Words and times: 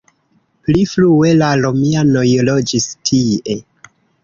Pli 0.67 0.79
frue 0.91 1.33
la 1.41 1.51
romianoj 1.61 2.25
loĝis 2.51 2.91
tie. 3.11 3.61